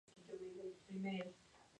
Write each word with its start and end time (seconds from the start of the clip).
No 0.25 0.31
hay 0.31 0.39
dioses, 0.39 0.99
no 0.99 1.07
hay 1.09 1.15
diablos. 1.17 1.35